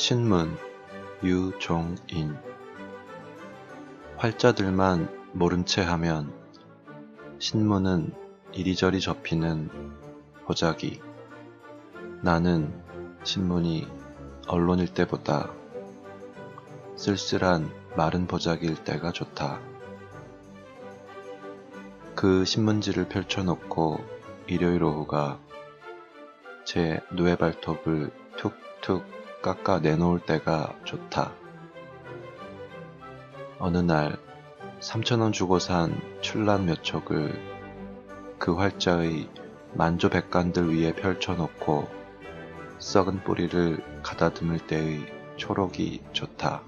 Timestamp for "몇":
36.66-36.82